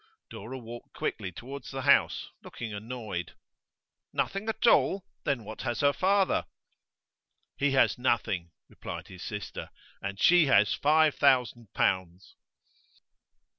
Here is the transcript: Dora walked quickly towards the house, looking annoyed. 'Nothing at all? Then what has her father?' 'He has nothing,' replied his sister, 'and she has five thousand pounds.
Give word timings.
Dora 0.31 0.57
walked 0.57 0.93
quickly 0.95 1.31
towards 1.31 1.69
the 1.69 1.83
house, 1.83 2.29
looking 2.41 2.73
annoyed. 2.73 3.33
'Nothing 4.11 4.49
at 4.49 4.65
all? 4.65 5.05
Then 5.25 5.43
what 5.43 5.61
has 5.61 5.81
her 5.81 5.93
father?' 5.93 6.47
'He 7.57 7.73
has 7.73 7.99
nothing,' 7.99 8.49
replied 8.67 9.09
his 9.09 9.21
sister, 9.21 9.69
'and 10.01 10.19
she 10.19 10.47
has 10.47 10.73
five 10.73 11.13
thousand 11.13 11.71
pounds. 11.75 12.35